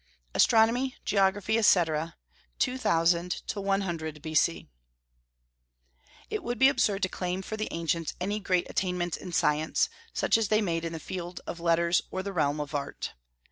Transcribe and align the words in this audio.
ASTRONOMY, 0.33 0.95
GEOGRAPHY, 1.05 1.59
ETC. 1.59 2.13
2000 2.57 3.43
100 3.53 4.21
B.C. 4.23 4.67
It 6.31 6.43
would 6.43 6.57
be 6.57 6.69
absurd 6.69 7.03
to 7.03 7.07
claim 7.07 7.43
for 7.43 7.55
the 7.55 7.67
ancients 7.69 8.15
any 8.19 8.39
great 8.39 8.67
attainments 8.67 9.15
in 9.15 9.31
science, 9.31 9.89
such 10.11 10.39
as 10.39 10.47
they 10.47 10.59
made 10.59 10.85
in 10.85 10.93
the 10.93 10.99
field 10.99 11.41
of 11.45 11.59
letters 11.59 12.01
or 12.09 12.23
the 12.23 12.33
realm 12.33 12.59
of 12.59 12.73
art. 12.73 13.13